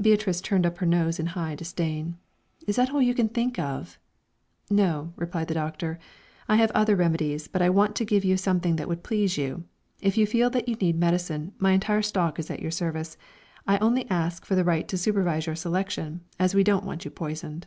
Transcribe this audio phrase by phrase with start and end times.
[0.00, 2.18] Beatrice turned up her nose in high disdain.
[2.68, 3.98] "Is that all you can think of?"
[4.70, 5.98] "No," replied the Doctor,
[6.48, 9.64] "I have other remedies, but I want to give you something that would please you.
[10.00, 13.16] If you feel that you need medicine, my entire stock is at your service.
[13.66, 14.06] I ask only
[14.44, 17.66] for the right to supervise your selection, as we don't want you poisoned."